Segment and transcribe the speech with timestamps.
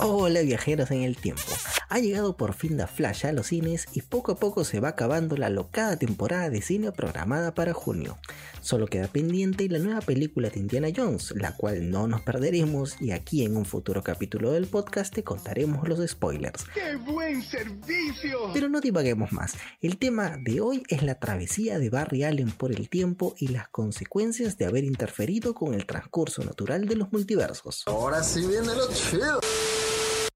[0.00, 1.42] Hola viajeros en el tiempo.
[1.88, 4.88] Ha llegado por fin The Flash a los cines y poco a poco se va
[4.88, 8.18] acabando la locada temporada de cine programada para junio.
[8.60, 13.12] Solo queda pendiente la nueva película de Indiana Jones, la cual no nos perderemos y
[13.12, 16.64] aquí en un futuro capítulo del podcast te contaremos los spoilers.
[16.74, 18.50] ¡Qué buen servicio!
[18.52, 19.54] Pero no divaguemos más.
[19.80, 23.68] El tema de hoy es la travesía de Barry Allen por el tiempo y las
[23.68, 27.84] consecuencias de haber interferido con el transcurso natural de los multiversos.
[27.86, 29.40] Ahora sí viene lo chido.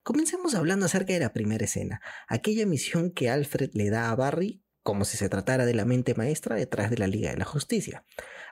[0.08, 4.64] Comencemos hablando acerca de la primera escena, aquella misión que Alfred le da a Barry
[4.82, 8.06] como si se tratara de la mente maestra detrás de la Liga de la Justicia.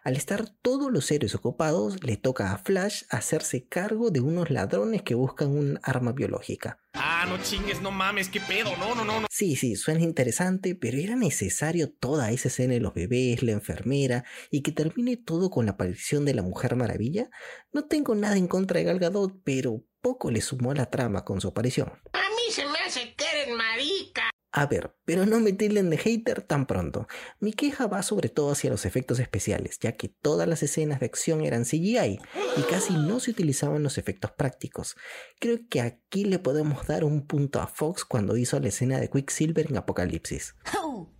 [0.04, 5.00] Al estar todos los héroes ocupados, le toca a Flash hacerse cargo de unos ladrones
[5.00, 6.78] que buscan un arma biológica.
[7.28, 9.26] No chingues, no mames, qué pedo, no, no, no, no.
[9.30, 14.24] Sí, sí, suena interesante, pero era necesario toda esa escena de los bebés, la enfermera
[14.50, 17.28] y que termine todo con la aparición de la Mujer Maravilla.
[17.72, 21.24] No tengo nada en contra de Gal Gadot, pero poco le sumó a la trama
[21.24, 21.88] con su aparición.
[22.12, 22.75] A mí se me
[24.56, 27.06] A ver, pero no me tilden de hater tan pronto.
[27.40, 31.04] Mi queja va sobre todo hacia los efectos especiales, ya que todas las escenas de
[31.04, 32.18] acción eran CGI
[32.56, 34.96] y casi no se utilizaban los efectos prácticos.
[35.40, 39.10] Creo que aquí le podemos dar un punto a Fox cuando hizo la escena de
[39.10, 40.54] Quicksilver en Apocalipsis.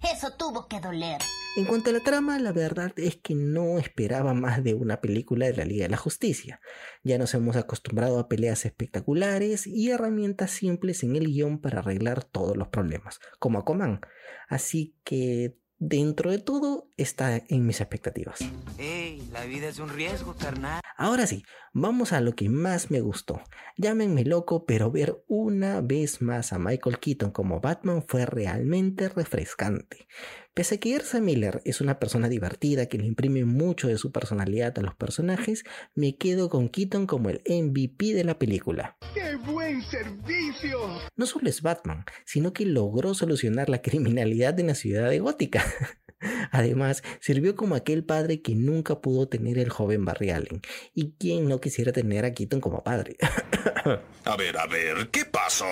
[0.03, 1.21] Eso tuvo que doler.
[1.57, 5.47] En cuanto a la trama, la verdad es que no esperaba más de una película
[5.47, 6.61] de la Liga de la Justicia.
[7.03, 12.25] Ya nos hemos acostumbrado a peleas espectaculares y herramientas simples en el guion para arreglar
[12.25, 14.03] todos los problemas, como Aquaman.
[14.49, 18.41] Así que dentro de todo está en mis expectativas.
[18.77, 20.83] Ey, la vida es un riesgo, carnal.
[20.99, 23.41] Ahora sí, vamos a lo que más me gustó.
[23.79, 30.07] Llámenme loco, pero ver una vez más a Michael Keaton como Batman fue realmente refrescante.
[30.57, 34.11] Pese a que Ersa Miller es una persona divertida que le imprime mucho de su
[34.11, 38.97] personalidad a los personajes, me quedo con Keaton como el MVP de la película.
[39.12, 40.99] ¡Qué buen servicio!
[41.15, 45.62] No solo es Batman, sino que logró solucionar la criminalidad en la ciudad de Gótica.
[46.53, 50.62] Además, sirvió como aquel padre que nunca pudo tener el joven Barry Allen,
[50.94, 53.19] y quien no quisiera tener a Keaton como padre.
[54.25, 55.67] A ver, a ver, ¿qué pasó?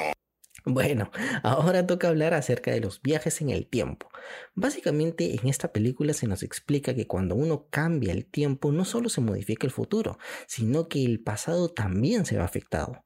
[0.67, 1.11] Bueno,
[1.43, 4.09] ahora toca hablar acerca de los viajes en el tiempo.
[4.55, 9.09] Básicamente en esta película se nos explica que cuando uno cambia el tiempo no solo
[9.09, 13.03] se modifica el futuro, sino que el pasado también se va afectado.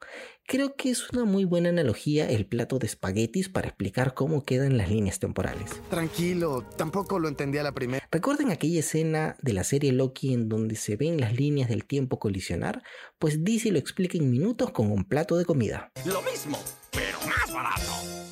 [0.51, 4.78] Creo que es una muy buena analogía el plato de espaguetis para explicar cómo quedan
[4.78, 5.71] las líneas temporales.
[5.91, 8.09] Tranquilo, tampoco lo entendí a la primera.
[8.11, 12.19] ¿Recuerden aquella escena de la serie Loki en donde se ven las líneas del tiempo
[12.19, 12.83] colisionar?
[13.19, 15.93] Pues DC lo explica en minutos con un plato de comida.
[16.07, 16.59] Lo mismo,
[16.93, 18.28] pero más barato.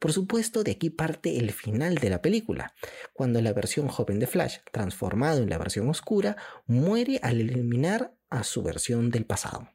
[0.00, 2.74] Por supuesto, de aquí parte el final de la película,
[3.12, 8.42] cuando la versión joven de Flash, transformado en la versión oscura, muere al eliminar a
[8.42, 9.68] su versión del pasado.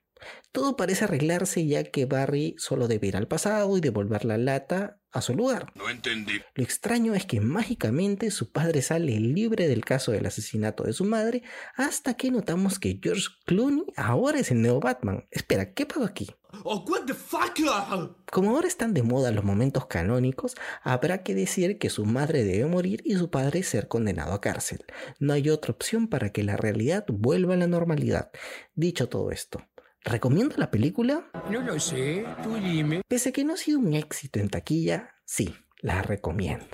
[0.52, 5.00] Todo parece arreglarse ya que Barry solo debe ir al pasado y devolver la lata
[5.12, 5.72] a su lugar.
[5.76, 6.42] No entendí.
[6.54, 11.06] Lo extraño es que mágicamente su padre sale libre del caso del asesinato de su
[11.06, 11.44] madre
[11.76, 15.26] hasta que notamos que George Clooney ahora es el nuevo Batman.
[15.32, 16.30] Espera, ¿qué pasó aquí?
[16.64, 17.46] Oh, what the fuck?
[18.32, 22.66] Como ahora están de moda los momentos canónicos, habrá que decir que su madre debe
[22.66, 24.84] morir y su padre ser condenado a cárcel.
[25.20, 28.32] No hay otra opción para que la realidad vuelva a la normalidad.
[28.74, 29.62] Dicho todo esto,
[30.06, 31.26] ¿Recomiendo la película?
[31.50, 33.02] No lo sé, tú dime.
[33.08, 36.68] Pese a que no ha sido un éxito en taquilla, sí, la recomiendo.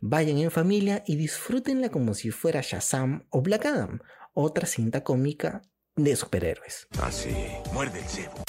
[0.00, 3.98] Vayan en familia y disfrútenla como si fuera Shazam o Black Adam,
[4.32, 5.60] otra cinta cómica
[5.96, 6.88] de superhéroes.
[7.02, 7.28] Así,
[7.74, 8.42] muerde el cebo.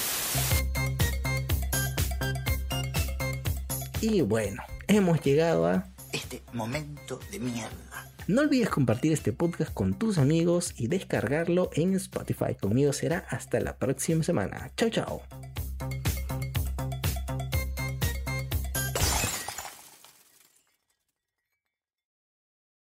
[4.00, 5.92] Y bueno, hemos llegado a...
[6.14, 7.95] Este momento de mierda.
[8.28, 12.56] No olvides compartir este podcast con tus amigos y descargarlo en Spotify.
[12.60, 14.72] Conmigo será hasta la próxima semana.
[14.76, 15.55] Chao, chao.